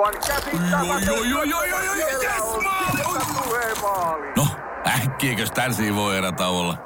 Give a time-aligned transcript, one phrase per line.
[0.00, 0.14] Aivan
[2.22, 2.62] yes,
[3.82, 4.32] maali!
[4.36, 4.46] No,
[4.86, 6.78] äkkiäkös tän voi erä olla?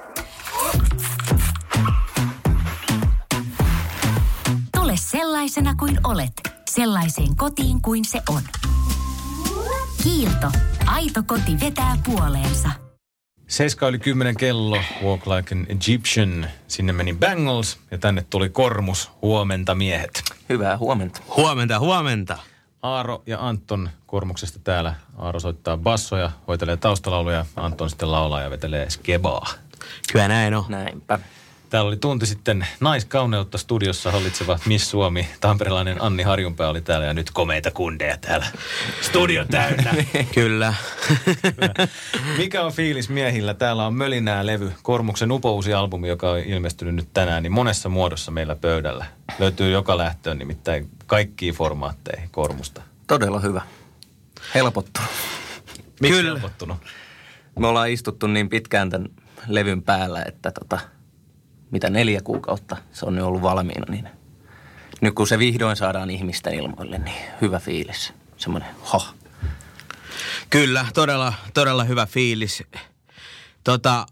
[4.76, 6.32] Tule sellaisena kuin olet,
[6.70, 8.42] sellaiseen kotiin kuin se on.
[10.02, 10.50] Kiilto.
[10.86, 12.70] Aito koti vetää puoleensa.
[13.48, 16.46] 7 yli 10 kello, Walk Like an Egyptian.
[16.68, 19.10] Sinne meni Bangles ja tänne tuli Kormus.
[19.22, 20.22] Huomenta miehet.
[20.48, 21.20] Hyvää huomenta.
[21.36, 22.38] Huomenta, huomenta.
[22.84, 24.94] Aaro ja Anton Kormuksesta täällä.
[25.18, 27.46] Aaro soittaa bassoja, hoitelee taustalauluja.
[27.56, 29.46] Anton sitten laulaa ja vetelee skebaa.
[30.12, 30.64] Kyllä näin on.
[30.68, 31.18] Näinpä.
[31.74, 35.28] Täällä oli tunti sitten naiskauneutta studiossa hallitseva Miss Suomi.
[35.40, 38.46] Tamperelainen Anni Harjunpää oli täällä ja nyt komeita kundeja täällä.
[39.00, 39.94] Studio täynnä.
[40.34, 40.74] Kyllä.
[42.38, 43.54] Mikä on fiilis miehillä?
[43.54, 48.30] Täällä on Mölinää levy, Kormuksen upouusi albumi, joka on ilmestynyt nyt tänään, niin monessa muodossa
[48.30, 49.06] meillä pöydällä.
[49.38, 52.82] Löytyy joka lähtöön nimittäin kaikkiin formaatteihin Kormusta.
[53.06, 53.62] Todella hyvä.
[54.54, 55.10] Helpottunut.
[56.00, 56.38] Miksi Kyllä.
[56.38, 56.76] helpottunut?
[57.58, 59.08] Me ollaan istuttu niin pitkään tämän
[59.48, 60.80] levyn päällä, että tota,
[61.74, 64.08] mitä neljä kuukautta se on nyt ollut valmiina, niin
[65.00, 68.12] nyt kun se vihdoin saadaan ihmisten ilmoille, niin hyvä fiilis.
[68.36, 69.00] Semmoinen ha.
[70.50, 72.62] Kyllä, todella, todella hyvä fiilis.
[73.64, 74.06] Tota,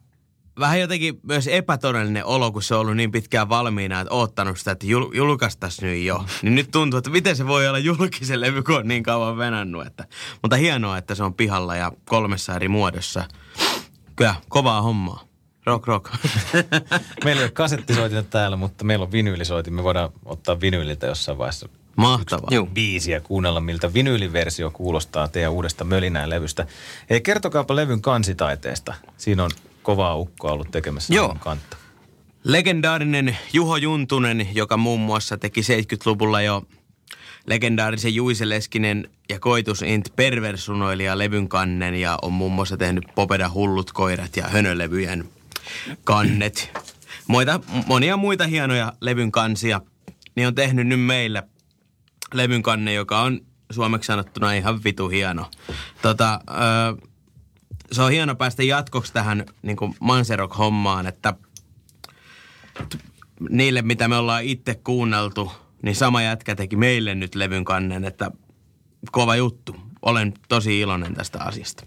[0.59, 4.71] vähän jotenkin myös epätodellinen olo, kun se on ollut niin pitkään valmiina, että oottanut sitä,
[4.71, 6.25] että jul- julkaistaisiin nyt jo.
[6.43, 9.87] Niin nyt tuntuu, että miten se voi olla julkisen levy, kun on niin kauan venannut.
[9.87, 10.05] Että,
[10.43, 13.25] mutta hienoa, että se on pihalla ja kolmessa eri muodossa.
[14.17, 15.32] Kyllä, kovaa hommaa.
[15.67, 16.11] Rock, rock.
[17.25, 19.75] Meillä ei ole kasettisoitinta täällä, mutta meillä on vinyylisoitin.
[19.75, 22.49] Me voidaan ottaa vinyyliltä jossain vaiheessa Mahtavaa.
[22.51, 22.67] Juu.
[22.67, 26.67] biisiä kuunnella, miltä vinyyliversio kuulostaa teidän uudesta Mölinää levystä.
[27.11, 28.95] Hei, kertokaapa levyn kansitaiteesta.
[29.17, 29.51] Siinä on
[29.83, 31.37] kovaa ukkoa ollut tekemässä Joo.
[31.41, 31.77] kantta.
[32.45, 36.63] Legendaarinen Juho Juntunen, joka muun muassa teki 70-luvulla jo
[37.47, 43.51] legendaarisen Juise Leskinen ja Koitus Int perversunoilija levyn kannen ja on muun muassa tehnyt Popeda
[43.55, 45.29] Hullut koirat ja Hönölevyjen
[46.05, 46.71] kannet.
[47.27, 49.81] Moita, monia muita hienoja levyn kansia.
[50.35, 51.43] Niin on tehnyt nyt meillä
[52.35, 55.51] levyn kanne, joka on suomeksi sanottuna ihan vitu hieno.
[56.03, 57.07] Tota, ö,
[57.93, 61.35] se on hieno päästä jatkoksi tähän niin Manserok-hommaan, että
[63.51, 68.31] niille, mitä me ollaan itse kuunneltu, niin sama jätkä teki meille nyt levyn kannen, että
[69.13, 69.77] kova juttu.
[70.03, 71.87] Olen tosi iloinen tästä asiasta.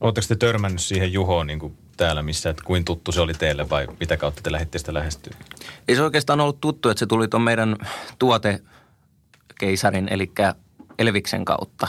[0.00, 3.70] Oletteko te törmännyt siihen Juhoon niin kuin täällä, missä, että kuin tuttu se oli teille
[3.70, 5.34] vai mitä kautta te lähditte sitä lähestyä?
[5.88, 7.76] Ei se oikeastaan ollut tuttu, että se tuli tuon meidän
[8.18, 10.32] tuotekeisarin, eli
[10.98, 11.88] Elviksen kautta.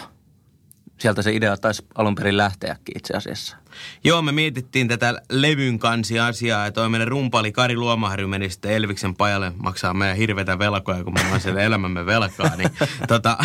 [0.99, 3.57] Sieltä se idea taisi alun perin lähteäkin itse asiassa.
[4.03, 8.71] Joo, me mietittiin tätä levyn kansi asiaa, ja toi meidän rumpali Kari Luomaharju meni sitten
[8.71, 12.69] Elviksen pajalle maksaa meidän hirveitä velkoja, kun me ollaan siellä elämämme velkaa, niin
[13.07, 13.37] tota,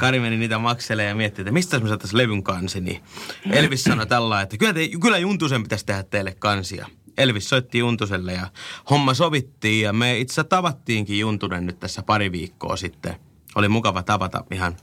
[0.00, 3.02] Kari meni niitä makselee ja miettii, että mistä me saataisiin levyn kansi, niin
[3.50, 6.86] Elvis sanoi tällä, että kyllä, te, kyllä Juntusen pitäisi tehdä teille kansia.
[7.18, 8.46] Elvis soitti Juntuselle ja
[8.90, 13.16] homma sovittiin ja me itse asiassa tavattiinkin Juntunen nyt tässä pari viikkoa sitten.
[13.54, 14.76] Oli mukava tavata ihan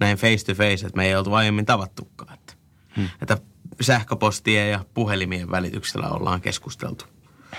[0.00, 2.34] näin face to face, että me ei oltu aiemmin tavattukaan.
[2.34, 2.52] Että,
[2.96, 3.08] hmm.
[3.22, 3.38] että
[3.80, 7.04] sähköpostien ja puhelimien välityksellä ollaan keskusteltu.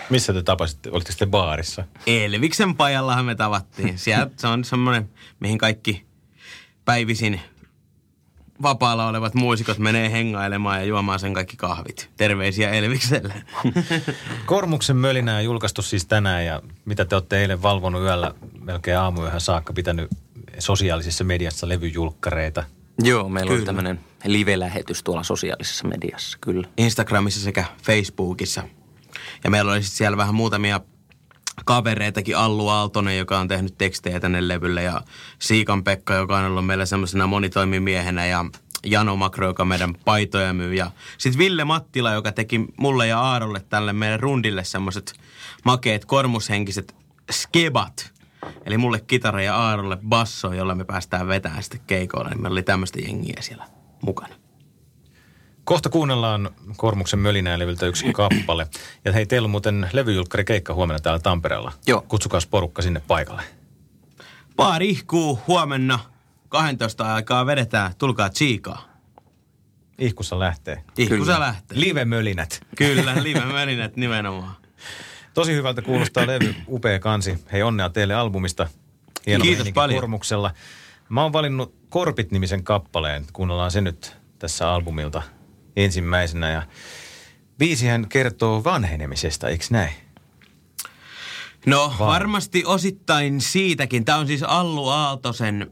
[0.09, 0.89] Missä te tapasitte?
[0.91, 1.83] Olitte sitten baarissa?
[2.07, 3.97] Elviksen pajallahan me tavattiin.
[3.99, 5.09] Siellä se on semmoinen,
[5.39, 6.05] mihin kaikki
[6.85, 7.41] päivisin
[8.61, 12.09] vapaalla olevat muusikot menee hengailemaan ja juomaan sen kaikki kahvit.
[12.17, 13.33] Terveisiä Elvikselle.
[14.45, 19.73] Kormuksen mölinää julkaistu siis tänään ja mitä te olette eilen valvonut yöllä melkein aamuyöhön saakka
[19.73, 20.09] pitänyt
[20.59, 22.63] sosiaalisessa mediassa levyjulkkareita.
[23.03, 23.61] Joo, meillä Kyllä.
[23.61, 26.67] on tämmöinen live-lähetys tuolla sosiaalisessa mediassa, kyllä.
[26.77, 28.63] Instagramissa sekä Facebookissa.
[29.43, 30.81] Ja meillä oli sitten siellä vähän muutamia
[31.65, 35.01] kavereitakin, Allu Aaltonen, joka on tehnyt tekstejä tänne levylle, ja
[35.39, 38.45] Siikan Pekka, joka on ollut meillä semmoisena monitoimimiehenä, ja
[38.85, 43.61] Jano Makro, joka meidän paitoja myy, ja sitten Ville Mattila, joka teki mulle ja Aarolle
[43.69, 45.13] tälle meidän rundille semmoiset
[45.65, 46.95] makeet kormushenkiset
[47.31, 48.16] skebat.
[48.65, 52.63] Eli mulle kitara ja Aarolle basso, jolla me päästään vetämään sitten keikoilla, niin meillä oli
[52.63, 53.65] tämmöistä jengiä siellä
[54.01, 54.35] mukana.
[55.63, 58.67] Kohta kuunnellaan Kormuksen mölinää levyltä yksi kappale.
[59.05, 61.71] Ja hei, teillä on muuten levyjulkkari keikka huomenna täällä Tampereella.
[61.87, 62.01] Joo.
[62.07, 63.41] Kutsukaa porukka sinne paikalle.
[64.55, 65.99] Baari ihkuu huomenna
[66.49, 67.95] 12 aikaa vedetään.
[67.97, 68.97] Tulkaa tsiikaa.
[69.99, 70.83] Ihkussa lähtee.
[70.97, 71.39] Ihkussa Kyllä.
[71.39, 71.79] lähtee.
[71.79, 72.61] Live-mölinät.
[72.75, 74.55] Kyllä, live välineet nimenomaan.
[75.37, 77.37] Tosi hyvältä kuulostaa levy, upea kansi.
[77.51, 78.67] Hei onnea teille albumista.
[79.27, 79.99] Hieno Kiitos paljon.
[79.99, 80.51] Kormuksella.
[81.09, 83.25] Mä oon valinnut Korpit-nimisen kappaleen.
[83.33, 85.21] Kuunnellaan se nyt tässä albumilta
[85.75, 86.49] ensimmäisenä.
[86.49, 86.61] Ja
[87.57, 89.91] biisihän kertoo vanhenemisesta, eikö näin?
[91.65, 94.05] No varmasti osittain siitäkin.
[94.05, 95.71] Tämä on siis Allu Aaltosen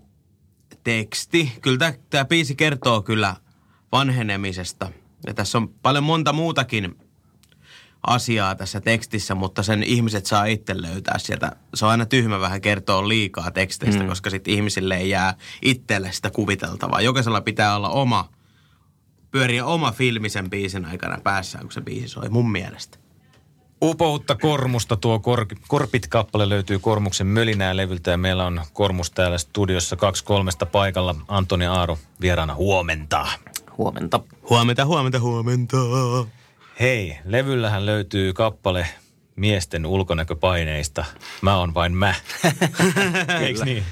[0.84, 1.52] teksti.
[1.62, 3.36] Kyllä tämä biisi kertoo kyllä
[3.92, 4.92] vanhenemisesta.
[5.28, 7.05] Ja tässä on paljon monta muutakin
[8.07, 11.56] asiaa tässä tekstissä, mutta sen ihmiset saa itse löytää sieltä.
[11.74, 14.10] Se on aina tyhmä vähän kertoa liikaa teksteistä, mm.
[14.10, 17.02] koska sitten ihmisille ei jää itselle sitä kuviteltavaa.
[17.02, 18.30] Jokaisella pitää olla oma,
[19.31, 22.98] pyöriä oma filmi sen biisin aikana päässään, kun se biisi soi, mun mielestä.
[23.84, 29.96] Upoutta Kormusta tuo kor, Korpit-kappale löytyy Kormuksen mölinää levyltä ja meillä on Kormus täällä studiossa
[29.96, 31.16] kaksi kolmesta paikalla.
[31.28, 33.28] Antoni Aaro vieraana huomenta.
[33.78, 34.19] Huomenta.
[34.50, 35.78] Huomenta, huomenta, huomenta.
[36.80, 38.88] Hei, levyllähän löytyy kappale
[39.36, 41.06] miesten ulkonäköpaineista.
[41.42, 42.16] Mä on vain mä.
[43.42, 43.83] Eiks niin?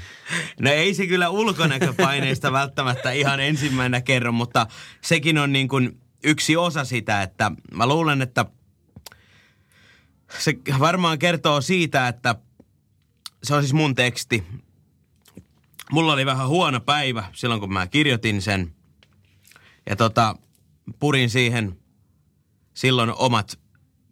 [0.60, 4.66] No ei se kyllä ulkonäköpaineista välttämättä ihan ensimmäinen kerro, mutta
[5.00, 8.46] sekin on niin kuin yksi osa sitä, että mä luulen, että
[10.38, 12.34] se varmaan kertoo siitä, että
[13.42, 14.44] se on siis mun teksti.
[15.90, 18.74] Mulla oli vähän huono päivä silloin, kun mä kirjoitin sen.
[19.90, 20.36] Ja tota,
[20.98, 21.83] purin siihen
[22.74, 23.58] silloin omat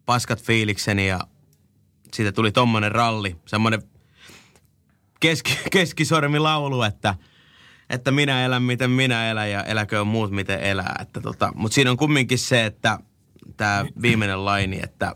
[0.07, 1.21] paskat fiilikseni ja
[2.15, 3.83] siitä tuli tommonen ralli, semmonen
[5.21, 7.15] keski, keskisormilaulu, että,
[7.91, 10.97] että minä elän miten minä elän ja eläköön muut miten elää.
[11.01, 12.99] Että tota, Mutta siinä on kumminkin se, että
[13.57, 15.15] tämä viimeinen laini, että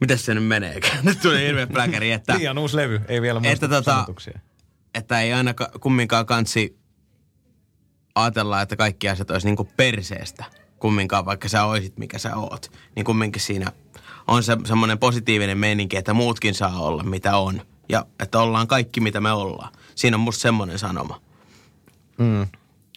[0.00, 0.80] Miten se nyt menee?
[1.02, 2.38] Nyt tuli hirveä pläkäri, että...
[2.38, 4.06] Liian uusi levy, ei vielä muista että, tota,
[4.94, 6.78] että ei aina kumminkaan kansi
[8.14, 10.44] ajatella, että kaikki asiat olisi niinku perseestä
[10.78, 12.72] kumminkaan, vaikka sä oisit mikä sä oot.
[12.96, 13.72] Niin kumminkin siinä
[14.26, 17.62] on se semmoinen positiivinen meininki, että muutkin saa olla mitä on.
[17.88, 19.72] Ja että ollaan kaikki mitä me ollaan.
[19.94, 21.20] Siinä on musta semmoinen sanoma.
[22.18, 22.46] Mm.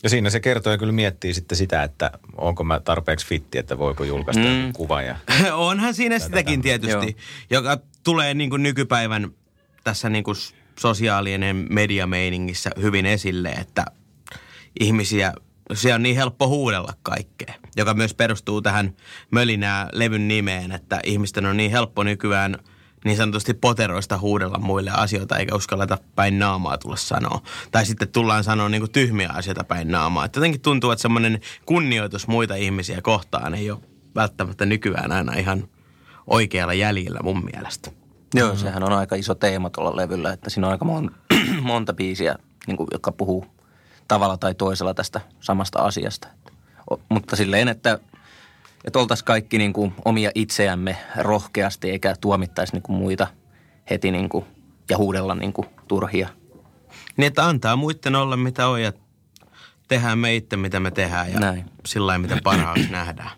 [0.03, 3.77] Ja siinä se kertoo ja kyllä miettii sitten sitä, että onko mä tarpeeksi fitti, että
[3.77, 4.73] voiko julkaista mm.
[4.73, 5.05] kuvan.
[5.05, 5.15] Ja
[5.53, 7.15] Onhan siinä sitäkin tietysti, Joo.
[7.49, 9.31] joka tulee niin kuin nykypäivän
[9.83, 10.37] tässä niin kuin
[10.79, 13.85] sosiaalinen mediameiningissä hyvin esille, että
[14.79, 15.33] ihmisiä,
[15.73, 18.95] se on niin helppo huudella kaikkea, joka myös perustuu tähän
[19.31, 22.57] mölinää levyn nimeen, että ihmisten on niin helppo nykyään–
[23.05, 27.41] niin sanotusti poteroista huudella muille asioita, eikä uskalleta päin naamaa tulla sanoa.
[27.71, 30.25] Tai sitten tullaan sanoa niin kuin tyhmiä asioita päin naamaa.
[30.25, 33.79] Että jotenkin tuntuu, että semmoinen kunnioitus muita ihmisiä kohtaan ei ole
[34.15, 35.67] välttämättä nykyään aina ihan
[36.27, 37.91] oikealla jäljellä mun mielestä.
[38.33, 38.61] Joo, mm-hmm.
[38.61, 41.11] sehän on aika iso teema tuolla levyllä, että siinä on aika mon,
[41.61, 42.35] monta biisiä,
[42.67, 43.45] niin kuin, jotka puhuu
[44.07, 46.27] tavalla tai toisella tästä samasta asiasta.
[47.09, 47.99] Mutta silleen, että
[48.85, 53.27] että oltaisiin kaikki niin kuin omia itseämme rohkeasti eikä tuomittaisi niin kuin muita
[53.89, 54.45] heti niin kuin,
[54.89, 56.29] ja huudella niin kuin turhia.
[57.17, 58.93] Niin, että antaa muiden olla mitä on ja
[59.87, 61.65] tehdään me itse mitä me tehdään ja Näin.
[61.85, 63.31] sillä mitä parhaaksi nähdään.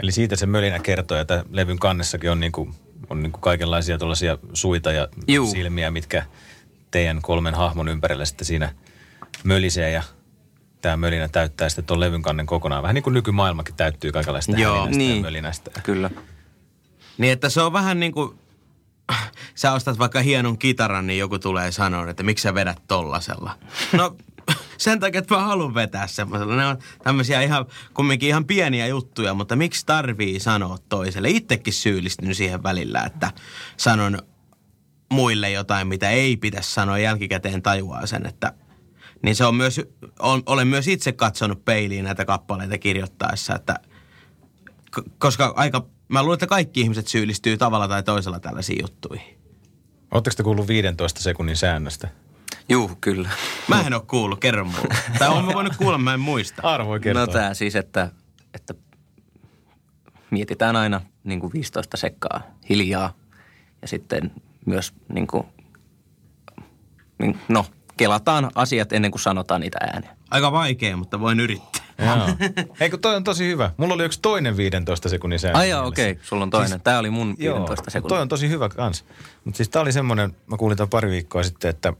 [0.00, 2.74] Eli siitä se mölinä kertoo, että levyn kannessakin on, niin kuin,
[3.10, 5.50] on niin kuin kaikenlaisia tuollaisia suita ja Juu.
[5.50, 6.24] silmiä, mitkä
[6.90, 8.74] teidän kolmen hahmon ympärillä sitten siinä
[9.44, 10.02] mölisee ja
[10.82, 12.82] tämä mölinä täyttää sitten tuon levyn kannen kokonaan.
[12.82, 15.16] Vähän niin kuin nykymaailmakin täyttyy kaikenlaista Joo, niin.
[15.16, 15.70] ja mölinästä.
[15.82, 16.10] Kyllä.
[17.18, 18.38] Niin, että se on vähän niin kuin,
[19.54, 23.58] sä ostat vaikka hienon kitaran, niin joku tulee sanoa, että miksi sä vedät tollasella.
[23.92, 24.16] No
[24.78, 26.56] sen takia, että mä haluan vetää semmoisella.
[26.56, 31.30] Ne on tämmöisiä ihan, kumminkin ihan pieniä juttuja, mutta miksi tarvii sanoa toiselle?
[31.30, 33.30] Itsekin syyllistynyt siihen välillä, että
[33.76, 34.18] sanon
[35.12, 38.52] muille jotain, mitä ei pitäisi sanoa jälkikäteen tajuaa sen, että
[39.22, 39.80] niin se on myös,
[40.18, 43.74] on, olen myös itse katsonut peiliin näitä kappaleita kirjoittaessa, että
[45.18, 49.38] koska aika, mä luulen, että kaikki ihmiset syyllistyy tavalla tai toisella tällaisiin juttuihin.
[50.10, 52.08] Oletteko te kuullut 15 sekunnin säännöstä?
[52.68, 53.30] Juu, kyllä.
[53.68, 54.96] Mä en ole kuullut, kerro mulle.
[55.18, 56.62] Tai on mä voinut kuulla, mä en muista.
[56.62, 57.26] Arvo kertoa.
[57.26, 58.10] No tää siis, että,
[58.54, 58.74] että
[60.30, 63.14] mietitään aina niin kuin 15 sekkaa hiljaa
[63.82, 64.30] ja sitten
[64.66, 65.46] myös niin kuin,
[67.18, 67.66] niin, no
[68.02, 70.16] kelataan asiat ennen kuin sanotaan niitä ääneen.
[70.30, 71.82] Aika vaikea, mutta voin yrittää.
[71.98, 72.16] Joo.
[72.80, 73.70] Eikö toi on tosi hyvä.
[73.76, 75.58] Mulla oli yksi toinen 15 sekunnin säännö.
[75.58, 76.24] Ai okei, okay.
[76.24, 76.68] sulla on toinen.
[76.68, 78.08] Siis, Tämä oli mun 15 sekunnin.
[78.08, 79.04] Toi on tosi hyvä kans.
[79.44, 81.92] Mutta siis tää oli semmoinen, mä kuulin tämän pari viikkoa sitten, että,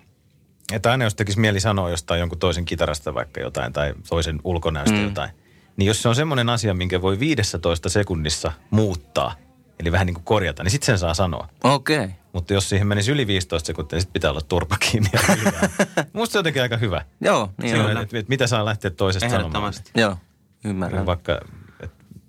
[0.72, 4.96] että aina jos tekisi mieli sanoa jostain jonkun toisen kitarasta vaikka jotain tai toisen ulkonäöstä
[4.96, 5.04] mm.
[5.04, 5.30] jotain,
[5.76, 9.34] niin jos se on semmoinen asia, minkä voi 15 sekunnissa muuttaa,
[9.80, 11.48] eli vähän niin kuin korjata, niin sitten sen saa sanoa.
[11.64, 11.96] Okei.
[11.96, 12.10] Okay.
[12.32, 15.10] Mutta jos siihen menisi yli 15 sekuntia, niin sitten pitää olla turpa kiinni.
[16.12, 17.04] Musta se on jotenkin aika hyvä.
[17.20, 17.96] Joo, niin on.
[17.96, 19.72] Että, et, mitä saa lähteä toisesta sanomaan.
[19.94, 20.16] Joo,
[20.64, 21.06] ymmärrän.
[21.06, 21.40] Vaikka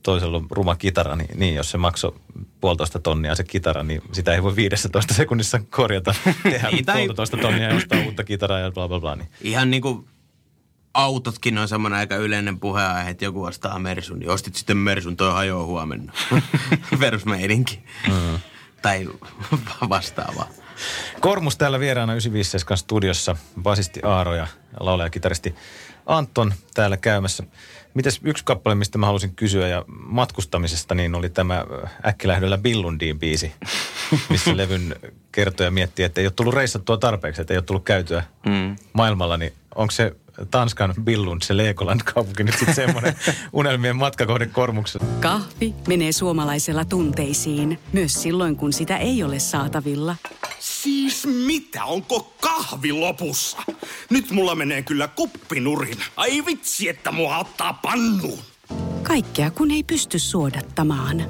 [0.03, 2.15] toisella on ruma kitara, niin, niin jos se maksoi
[2.61, 6.15] puolitoista tonnia se kitara, niin sitä ei voi 15 sekunnissa korjata.
[6.43, 6.95] Tehdä niin, tai...
[6.95, 9.15] puolitoista tonnia ja ostaa uutta kitaraa ja bla bla bla.
[9.15, 9.29] Niin.
[9.41, 10.07] Ihan niin kuin
[10.93, 15.33] autotkin on semmoinen aika yleinen puheenaihe, että joku ostaa Mersun, niin ostit sitten Mersun, toi
[15.33, 16.13] hajoaa huomenna.
[16.99, 17.83] Perusmeidinki.
[18.07, 18.39] Mm.
[18.83, 19.09] Tai
[19.89, 20.47] vastaavaa.
[21.19, 24.47] Kormus täällä vieraana 957 studiossa, basisti Aaro ja
[24.79, 25.55] laulaja kitaristi
[26.05, 27.43] Anton täällä käymässä.
[27.93, 33.19] Mites yksi kappale, mistä mä halusin kysyä ja matkustamisesta, niin oli tämä äh, Äkkilähdöllä Billundiin
[33.19, 33.51] biisi,
[34.29, 34.95] missä levyn
[35.31, 38.75] kertoja miettii, että ei ole tullut reissattua tarpeeksi, että ei ole tullut käytyä mm.
[38.93, 40.15] maailmalla, niin onko se
[40.51, 43.15] Tanskan Billund, se Legoland-kaupunki nyt sitten semmoinen
[43.53, 45.05] unelmien matkakohde Kormuksessa?
[45.19, 50.15] Kahvi menee suomalaisella tunteisiin, myös silloin kun sitä ei ole saatavilla.
[50.59, 51.85] Siis mitä?
[51.85, 53.57] Onko kahvi lopussa?
[54.09, 55.97] Nyt mulla menee kyllä kuppinurin.
[56.17, 58.39] Ai vitsi, että mua ottaa pannuun.
[59.03, 61.23] Kaikkea kun ei pysty suodattamaan.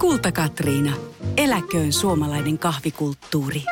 [0.00, 0.96] Kulta Katriina.
[1.36, 3.64] Eläköön suomalainen kahvikulttuuri.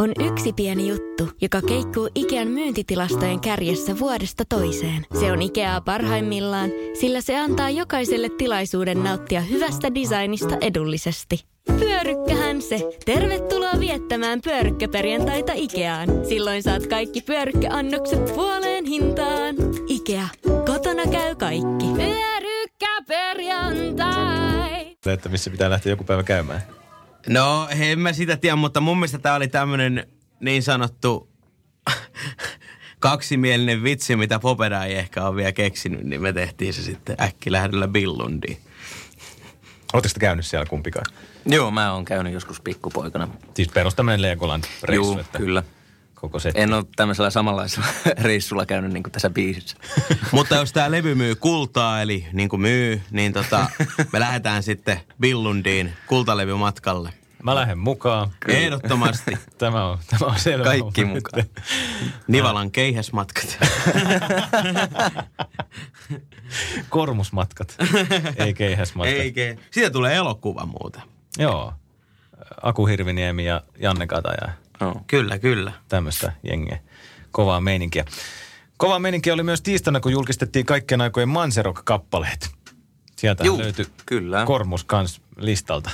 [0.00, 5.06] On yksi pieni juttu, joka keikkuu Ikean myyntitilastojen kärjessä vuodesta toiseen.
[5.20, 11.44] Se on Ikeaa parhaimmillaan, sillä se antaa jokaiselle tilaisuuden nauttia hyvästä designista edullisesti.
[11.78, 12.90] Pyörykkähän se!
[13.04, 16.08] Tervetuloa viettämään pyörykkäperjantaita Ikeaan.
[16.28, 19.56] Silloin saat kaikki pyörykkäannokset puoleen hintaan.
[19.88, 20.28] Ikea.
[20.66, 21.86] Kotona käy kaikki.
[21.96, 24.96] Pyörykkäperjantai.
[25.06, 26.79] Että missä pitää lähteä joku päivä käymään.
[27.28, 30.06] No, en mä sitä tiedä, mutta mun mielestä tää oli tämmönen
[30.40, 31.28] niin sanottu
[32.98, 37.88] kaksimielinen vitsi, mitä Popeda ei ehkä ole vielä keksinyt, niin me tehtiin se sitten äkkilähdöllä
[37.88, 38.58] Billundiin.
[39.92, 41.06] Oletteko te käynyt siellä kumpikaan?
[41.46, 43.28] Joo, mä oon käynyt joskus pikkupoikana.
[43.54, 45.12] Siis perus tämmöinen Legoland-reissu.
[45.12, 45.62] Joo, että kyllä.
[46.20, 46.52] Koko se.
[46.54, 47.86] En ole tämmöisellä samanlaisella
[48.22, 49.76] reissulla käynyt niin kuin tässä biisissä.
[50.32, 53.66] Mutta jos tämä levy myy kultaa, eli niin kuin myy, niin tota,
[54.12, 57.12] me lähdetään sitten Billundiin kultalevymatkalle.
[57.42, 58.30] Mä lähden mukaan.
[58.48, 59.38] Ehdottomasti.
[59.58, 60.64] Tämä on, tämä on selvä.
[60.64, 61.44] Kaikki mukaan.
[62.28, 63.58] Nivalan keihäsmatkat.
[66.88, 67.76] Kormusmatkat,
[68.36, 69.16] ei keihäsmatkat.
[69.16, 69.56] Eikä.
[69.70, 71.02] Siitä tulee elokuva muuten.
[71.38, 71.72] Joo.
[72.62, 74.52] Aku Hirviniemi ja Janne Kataja.
[74.80, 74.94] No.
[75.06, 75.72] Kyllä, kyllä.
[75.88, 76.78] Tämmöistä jengiä.
[77.30, 78.04] Kovaa meininkiä.
[78.76, 82.50] Kovaa meininkiä oli myös tiistaina, kun julkistettiin kaikkien aikojen Manserok-kappaleet.
[83.16, 84.44] Sieltä Juu, löytyi kyllä.
[84.44, 85.90] Kormus kans listalta.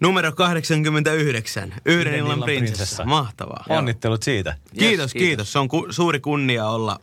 [0.00, 1.74] Numero 89.
[1.84, 3.04] Yhden illan prinsessa.
[3.04, 3.64] Mahtavaa.
[3.68, 4.50] Onnittelut siitä.
[4.50, 5.12] Kiitos, kiitos, kiitos.
[5.12, 5.52] kiitos.
[5.52, 7.00] Se on ku, suuri kunnia olla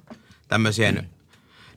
[0.47, 1.09] tämmöisien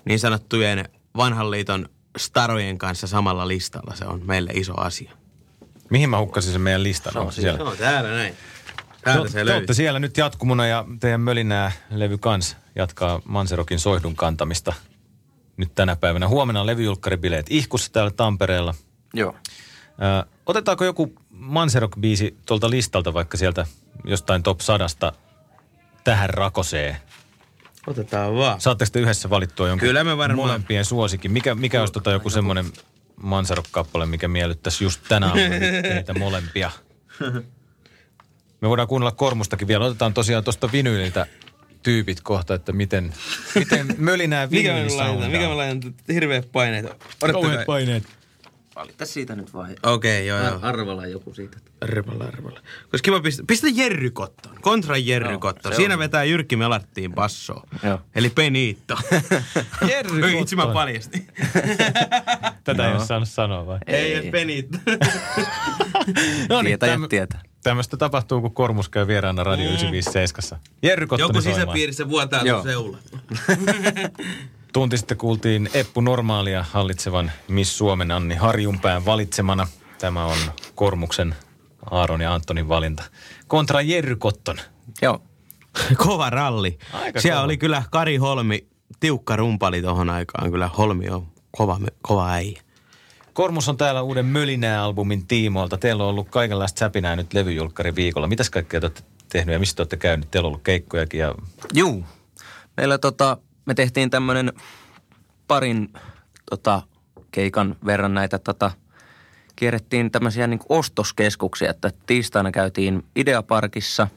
[0.05, 3.95] niin sanottujen vanhan liiton starojen kanssa samalla listalla.
[3.95, 5.13] Se on meille iso asia.
[5.91, 7.17] Mihin mä hukkasin sen meidän listan?
[7.17, 7.59] Onko se siellä?
[7.59, 8.35] Se on täällä näin.
[9.05, 9.59] Te, Täältä se te löytyy.
[9.59, 14.73] olette siellä nyt jatkumona ja teidän mölinää levy kans jatkaa Manserokin soihdun kantamista
[15.57, 16.29] nyt tänä päivänä.
[16.29, 18.75] Huomenna on levyjulkkaribileet Ihkussa täällä Tampereella.
[19.15, 19.35] Joo.
[20.23, 23.67] Ö, otetaanko joku Manserok-biisi tuolta listalta vaikka sieltä
[24.05, 25.13] jostain top sadasta
[26.05, 26.97] tähän rakoseen?
[27.87, 28.61] Otetaan vaan.
[28.61, 30.49] Saatteko te yhdessä valittua jonkun Kyllä me varmaan.
[30.49, 31.33] molempien suosikin?
[31.33, 32.67] Mikä, mikä olisi tota joku semmoinen
[33.23, 35.49] Manserok-kappale, mikä miellyttäisi just tänä aamuna
[35.83, 36.71] teitä molempia?
[38.65, 39.85] Me voidaan kuunnella Kormustakin vielä.
[39.85, 41.27] Otetaan tosiaan tuosta vinyyliltä
[41.83, 43.15] tyypit kohta, että miten,
[43.55, 44.49] miten mölinää
[44.97, 45.31] laitan?
[45.31, 45.95] Mikä me laitan?
[46.09, 46.87] Hirveät paineet.
[47.33, 48.05] Kauheat paineet.
[48.77, 49.75] Valita siitä nyt vai?
[49.83, 50.59] Okei, okay, joo, joo.
[50.63, 51.59] Arvalla joku siitä.
[51.81, 52.61] Arvalla, arvalla.
[52.91, 54.59] Koska kiva pistä, pistä Jerry Cotton.
[54.61, 55.73] Kontra Jerry Joo, Cotton.
[55.73, 55.99] se Siinä on.
[56.01, 57.67] vetää Jyrki Melarttiin bassoa.
[57.83, 58.01] Joo.
[58.15, 58.99] Eli Benito.
[59.91, 61.27] Jerry Oi, Itse mä paljastin.
[62.65, 63.79] Tätä ei ole saanut sanoa vai?
[63.87, 64.15] Ei, Ei.
[64.15, 64.31] ei.
[64.31, 64.79] Benito.
[66.49, 67.43] No niin, Tietäjät täm- tietää.
[67.63, 70.61] Tämmöistä tapahtuu, kun Kormus käy vieraana Radio 957.
[70.83, 72.63] Jerry Kottoni Joku sisäpiirissä vuotaa Joo.
[72.63, 72.99] seula.
[74.73, 79.67] Tunti sitten kuultiin Eppu Normaalia hallitsevan Miss Suomen Anni Harjunpään valitsemana.
[79.99, 80.37] Tämä on
[80.75, 81.35] Kormuksen
[81.91, 83.03] Aaron ja Antonin valinta.
[83.49, 84.57] Kontra Jerry Kotton.
[85.03, 85.23] Joo.
[86.07, 86.79] Kova ralli.
[86.93, 87.45] Aika Siellä kova.
[87.45, 88.67] oli kyllä Kari Holmi,
[89.01, 90.51] tiukka rumpali tohon aikaan.
[90.51, 92.63] Kyllä Holmi on kova, kova äijä.
[93.35, 95.79] Kormus on täällä uuden Mölinää-albumin tiimoilta.
[95.79, 98.27] Teillä on ollut kaikenlaista säpinää nyt levyjulkkari viikolla.
[98.27, 100.31] Mitäs kaikkea te olette tehnyt ja mistä te olette käynyt?
[100.31, 101.35] Teillä on ollut keikkojakin ja
[101.73, 102.05] Juu.
[102.77, 103.37] Meillä tota,
[103.67, 104.53] me tehtiin tämmönen
[105.49, 105.93] parin
[106.51, 106.83] tota,
[107.31, 108.71] keikan verran näitä tota,
[109.57, 114.09] kierrettiin tämmöisiä niin ostoskeskuksia, että tiistaina käytiin Ideaparkissa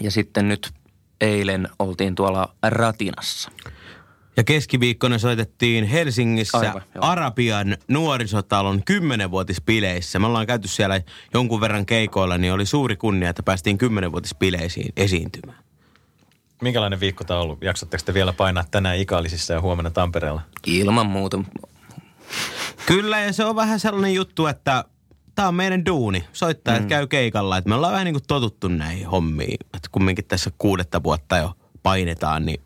[0.00, 0.72] ja sitten nyt
[1.20, 3.50] eilen oltiin tuolla Ratinassa.
[4.36, 7.04] Ja keskiviikkona soitettiin Helsingissä Aivan, joo.
[7.04, 10.18] Arabian nuorisotalon kymmenenvuotispileissä.
[10.18, 11.00] Me ollaan käyty siellä
[11.34, 15.58] jonkun verran keikoilla, niin oli suuri kunnia, että päästiin kymmenenvuotispileisiin esiintymään.
[16.62, 17.62] minkälainen viikko tämä on ollut?
[17.62, 20.40] Jaksatteko te vielä painaa tänään Ikaalisissa ja huomenna Tampereella?
[20.66, 21.44] Ilman muuta.
[22.86, 24.84] Kyllä, ja se on vähän sellainen juttu, että
[25.34, 26.24] tämä on meidän duuni.
[26.32, 26.88] Soittajat mm.
[26.88, 27.56] käy keikalla.
[27.56, 29.58] Että me ollaan vähän niin kuin totuttu näihin hommiin.
[29.60, 32.60] Että kumminkin tässä kuudetta vuotta jo painetaan, niin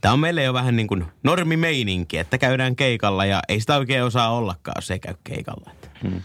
[0.00, 4.04] Tämä on meille jo vähän niin kuin normimeininki, että käydään keikalla ja ei sitä oikein
[4.04, 5.70] osaa ollakaan, jos ei käy keikalla.
[6.02, 6.22] Hmm.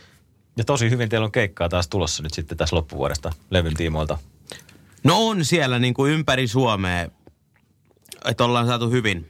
[0.58, 4.18] Ja tosi hyvin teillä on keikkaa taas tulossa nyt sitten tässä loppuvuodesta levyn tiimoilta.
[5.04, 7.08] No on siellä niin kuin ympäri Suomea,
[8.26, 9.30] että ollaan saatu hyvin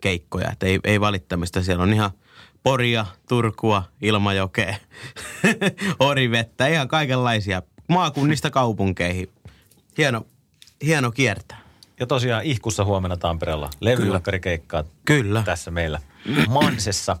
[0.00, 1.62] keikkoja, että ei, ei valittamista.
[1.62, 2.10] Siellä on ihan
[2.62, 4.76] Poria, Turkua, Ilmajokea,
[5.98, 9.30] Orivettä, ihan kaikenlaisia maakunnista kaupunkeihin.
[9.98, 10.26] Hieno,
[10.86, 11.63] hieno kiertää.
[12.00, 15.42] Ja tosiaan ihkussa huomenna Tampereella levyjulkkarikeikkaa Kyllä.
[15.42, 16.00] tässä meillä
[16.48, 17.16] Mansessa.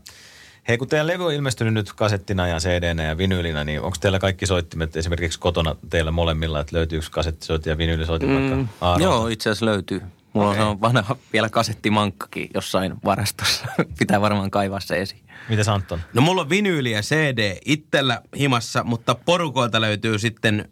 [0.68, 4.18] Hei, kun teidän levy on ilmestynyt nyt kasettina ja cd ja vinyylinä, niin onko teillä
[4.18, 9.02] kaikki soittimet esimerkiksi kotona teillä molemmilla, että löytyykö kasettisoitin ja vinyylisoitin mm, vaikka Aarolta?
[9.04, 10.02] Joo, itse asiassa löytyy.
[10.32, 10.64] Mulla okay.
[10.64, 13.66] on vanha vielä kasettimankkakin jossain varastossa.
[13.98, 15.24] Pitää varmaan kaivaa se esiin.
[15.48, 16.00] Mites Anton?
[16.14, 20.68] No mulla on vinyyli ja CD itsellä himassa, mutta porukoilta löytyy sitten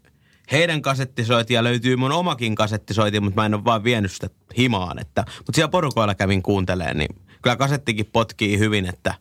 [0.53, 4.99] heidän kasettisoitin ja löytyy mun omakin kasettisoitin, mutta mä en ole vaan vienyt sitä himaan.
[4.99, 9.15] Että, mutta siellä porukoilla kävin kuuntelemaan, niin kyllä kasettikin potkii hyvin, että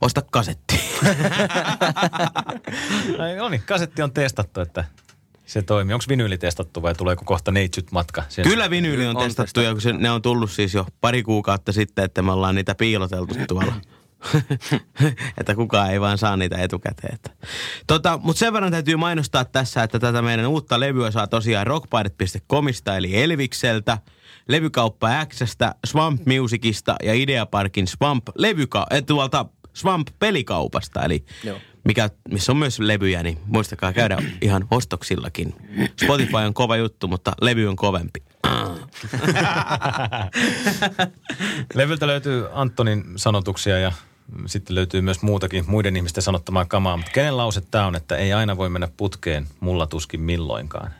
[0.00, 0.80] osta kasetti.
[3.38, 4.84] no niin, kasetti on testattu, että
[5.46, 5.94] se toimii.
[5.94, 8.22] Onko vinyyli testattu vai tuleeko kohta neitsyt matka?
[8.28, 11.72] Sen Kyllä vinyyli on, on testattu ja se, ne on tullut siis jo pari kuukautta
[11.72, 13.74] sitten, että me ollaan niitä piiloteltu tuolla.
[15.38, 17.18] että kukaan ei vaan saa niitä etukäteen.
[17.86, 22.96] Tota, Mutta sen verran täytyy mainostaa tässä, että tätä meidän uutta levyä saa tosiaan rockpirate.comista
[22.96, 23.98] eli Elvikseltä,
[24.48, 31.02] levykauppa Xstä, Swamp Musicista ja Ideaparkin Swamp levyka, äh, tuolta Swamp pelikaupasta.
[31.02, 31.58] Eli Joo.
[31.84, 35.54] mikä, missä on myös levyjä, niin muistakaa käydä ihan ostoksillakin.
[36.04, 38.22] Spotify on kova juttu, mutta levy on kovempi.
[41.74, 43.92] Levyltä löytyy Antonin sanotuksia ja
[44.46, 46.96] sitten löytyy myös muutakin muiden ihmisten sanottamaa kamaa.
[46.96, 50.90] Mutta kenen lause tämä on, että ei aina voi mennä putkeen, mulla tuskin milloinkaan?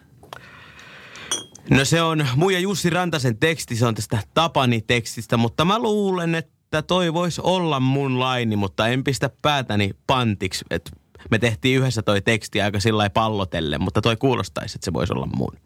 [1.71, 6.83] No se on Muija Jussi Rantasen teksti, se on tästä Tapani-tekstistä, mutta mä luulen, että
[6.83, 10.65] toi voisi olla mun laini, mutta en pistä päätäni pantiksi.
[10.71, 10.91] Et
[11.31, 15.27] me tehtiin yhdessä toi teksti aika sillä pallotelle, mutta toi kuulostaisi, että se voisi olla
[15.27, 15.57] mun.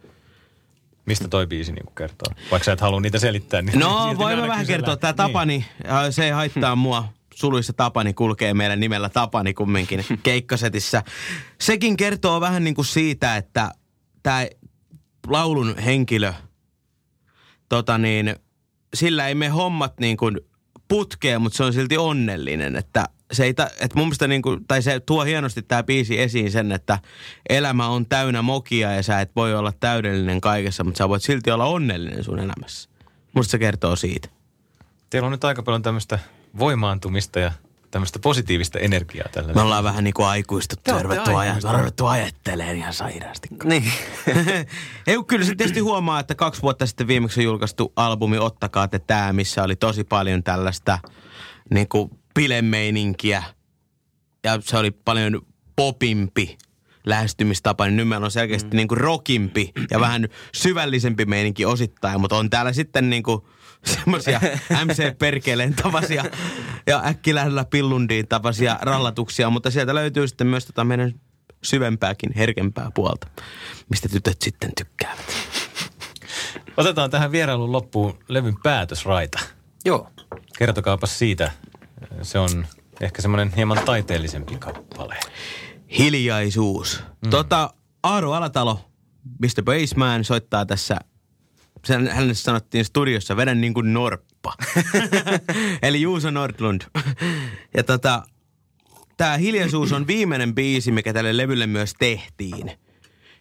[1.07, 2.35] Mistä toi biisi niin kertoo?
[2.51, 3.63] Vaikka sä et halua niitä selittää.
[3.63, 4.77] Niin no, voimme vähän kysellä.
[4.77, 4.97] kertoa.
[4.97, 6.13] Tämä Tapani, niin.
[6.13, 7.09] se ei haittaa mua.
[7.35, 11.03] Suluissa Tapani kulkee meidän nimellä Tapani kumminkin keikkasetissä.
[11.61, 13.71] Sekin kertoo vähän niin kuin siitä, että
[14.23, 14.47] tämä
[15.27, 16.33] laulun henkilö,
[17.69, 18.37] tota niin,
[18.95, 20.41] sillä ei me hommat niin kuin
[20.89, 24.65] putkeen, mutta se on silti onnellinen, että se ei, ta, että mun mielestä niin kuin,
[24.69, 26.99] tai se tuo hienosti tämä biisi esiin sen, että
[27.49, 31.51] elämä on täynnä mokia ja sä et voi olla täydellinen kaikessa, mutta sä voit silti
[31.51, 32.91] olla onnellinen sun elämässä.
[33.33, 34.29] Musta se kertoo siitä.
[35.11, 36.19] Teillä on nyt aika paljon tämmöistä
[36.59, 37.53] voimaantumista ja
[37.91, 39.53] tämmöistä positiivista energiaa tällä.
[39.53, 43.49] Me ollaan vähän niin kuin aikuistuttu, ruvettu, aj- ruvettu ajattelemaan ihan sairaasti.
[43.65, 43.93] Niin.
[45.07, 49.33] Ei, kyllä se tietysti huomaa, että kaksi vuotta sitten viimeksi julkaistu albumi Ottakaa te tää,
[49.33, 50.99] missä oli tosi paljon tällaista
[51.71, 53.43] niin kuin bilemeininkiä.
[54.45, 55.41] Ja se oli paljon
[55.77, 56.59] popimpi
[57.07, 58.77] lähestymistapa, niin nyt meillä on selkeästi mm.
[58.77, 63.41] niin kuin rockimpi ja vähän syvällisempi meininki osittain, mutta on täällä sitten niin kuin–
[63.85, 64.41] semmoisia
[64.85, 66.25] MC-perkeleen tavasia
[66.87, 71.15] ja äkkilähdellä pillundiin tavasia rallatuksia, mutta sieltä löytyy sitten myös tota meidän
[71.63, 73.27] syvempääkin, herkempää puolta,
[73.89, 75.27] mistä tytöt sitten tykkäävät.
[76.77, 79.39] Otetaan tähän vierailun loppuun levyn päätösraita.
[79.85, 80.11] Joo.
[80.59, 81.53] Kertokaapa siitä.
[82.23, 82.67] Se on
[83.01, 85.17] ehkä semmoinen hieman taiteellisempi kappale.
[85.99, 87.03] Hiljaisuus.
[87.25, 87.31] Mm.
[87.31, 88.81] Tota, Aaro Alatalo,
[89.39, 89.63] Mr.
[89.65, 90.97] Baseman, soittaa tässä
[91.87, 94.55] sen, hänelle sanottiin studiossa, vedän niin kuin norppa.
[95.83, 96.83] Eli Juuso Nordlund.
[97.77, 98.23] ja tota,
[99.17, 102.71] tämä Hiljaisuus on viimeinen biisi, mikä tälle levylle myös tehtiin.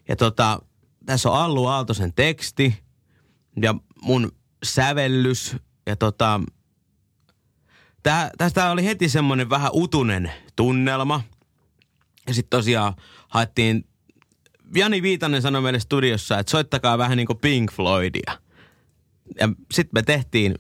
[0.08, 0.60] Ja tota,
[1.06, 2.76] tässä on Allu Aaltosen teksti
[3.62, 4.32] ja mun
[4.64, 5.56] sävellys.
[5.86, 6.42] Ja tota,
[8.04, 11.22] tää, tästä oli heti semmoinen vähän utunen tunnelma.
[12.28, 12.94] Ja sitten tosiaan
[13.28, 13.86] haettiin
[14.76, 18.38] Jani Viitanen sanoi meille studiossa, että soittakaa vähän niin kuin Pink Floydia.
[19.40, 20.56] Ja sitten me tehtiin,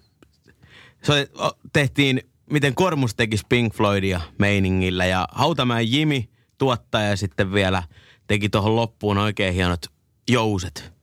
[1.73, 2.21] tehtiin,
[2.51, 5.05] miten Kormus tekisi Pink Floydia meiningillä.
[5.05, 7.83] Ja Hautamäen Jimi, tuottaja, sitten vielä
[8.27, 9.85] teki tuohon loppuun oikein hienot
[10.29, 10.93] jouset.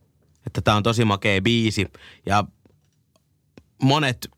[0.46, 1.87] Että tämä on tosi makea biisi.
[2.27, 2.44] Ja
[3.83, 4.29] monet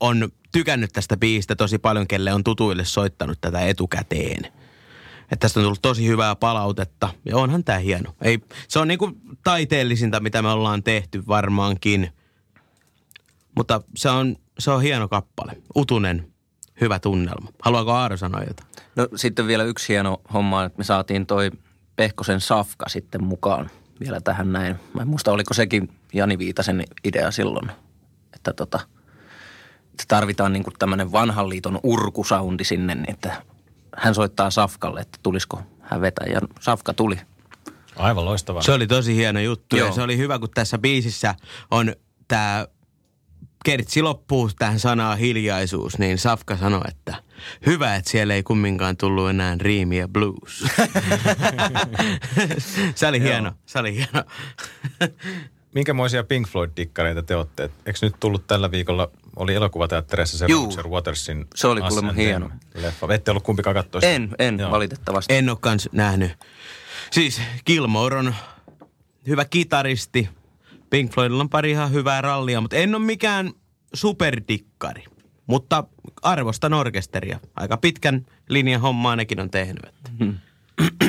[0.00, 4.44] on tykännyt tästä biistä tosi paljon, kelle on tutuille soittanut tätä etukäteen.
[5.22, 8.14] Että tästä on tullut tosi hyvää palautetta ja onhan tämä hieno.
[8.22, 8.38] Ei,
[8.68, 9.12] se on niinku
[9.44, 12.12] taiteellisinta, mitä me ollaan tehty varmaankin.
[13.56, 15.56] Mutta se on, se on hieno kappale.
[15.76, 16.32] Utunen,
[16.80, 17.48] hyvä tunnelma.
[17.62, 18.68] Haluaako Aaro sanoa jotain?
[18.96, 21.50] No sitten vielä yksi hieno homma, että me saatiin toi
[21.96, 24.76] Pehkosen Safka sitten mukaan vielä tähän näin.
[24.94, 27.70] Mä en muista, oliko sekin Jani Viitasen idea silloin,
[28.34, 28.80] että tota,
[30.08, 33.42] tarvitaan niin kuin tämmöinen vanhan liiton urkusaundi sinne, niin että
[33.96, 36.26] hän soittaa Safkalle, että tulisiko hän vetää.
[36.32, 37.18] Ja Safka tuli.
[37.96, 38.62] Aivan loistavaa.
[38.62, 39.86] Se oli tosi hieno juttu Joo.
[39.86, 41.34] ja se oli hyvä, kun tässä biisissä
[41.70, 41.92] on
[42.28, 42.66] tämä
[43.64, 47.14] kertsi loppuu tähän sanaan hiljaisuus, niin Safka sanoi, että
[47.66, 50.64] hyvä, että siellä ei kumminkaan tullut enää riimiä blues.
[52.94, 54.24] se oli hieno, se oli hieno.
[55.74, 57.64] Minkämoisia Pink Floyd-dikkareita te olette?
[57.64, 60.66] Et Eikö nyt tullut tällä viikolla, oli elokuvateattereissa se Juu.
[60.66, 62.50] Roger Watersin Se oli kuulemma hieno.
[62.74, 63.14] leffa.
[63.14, 64.00] Ette ollut kumpikaan katsoa?
[64.04, 64.70] En, en Joo.
[64.70, 65.34] valitettavasti.
[65.34, 66.32] En ole kans nähnyt.
[67.10, 68.34] Siis Gilmore on
[69.26, 70.28] hyvä kitaristi.
[70.90, 73.52] Pink Floydilla on pari ihan hyvää rallia, mutta en ole mikään
[73.94, 75.04] superdikkari.
[75.46, 75.84] Mutta
[76.22, 77.40] arvostan orkesteria.
[77.56, 79.84] Aika pitkän linjan hommaa nekin on tehnyt.
[79.84, 80.10] Että.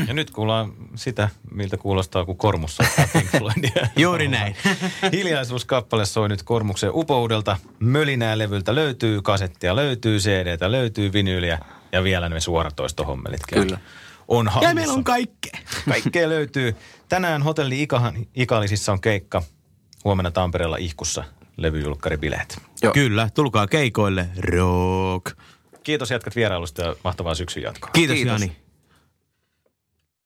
[0.08, 3.88] Ja nyt kuullaan sitä, miltä kuulostaa, kun Kormus soittaa Pink Floydia.
[3.98, 4.56] Juuri näin.
[5.12, 7.58] Hiljaisuuskappale soi nyt Kormuksen upoudelta.
[7.80, 11.60] Mölinää levyltä löytyy, kasettia löytyy, CDtä löytyy, vinyyliä
[11.92, 13.62] ja vielä ne suoratoistohommelitkin.
[13.64, 13.80] Kyllä.
[14.28, 14.74] On Ja hallissa.
[14.76, 15.60] meillä on kaikkea.
[15.90, 16.76] Kaikkea löytyy.
[17.10, 19.42] Tänään hotelli Ikahan, Ikalisissa on keikka.
[20.04, 21.24] Huomenna Tampereella Ihkussa
[21.58, 22.62] levyjulkkaribileet.
[22.82, 22.94] Joo.
[22.94, 24.28] Kyllä, tulkaa keikoille.
[24.38, 25.38] Rock.
[25.84, 27.90] Kiitos jatkat vierailusta ja mahtavaa syksyn jatkoa.
[27.94, 28.42] Kiitos, Kiitos.
[28.42, 28.56] Jani.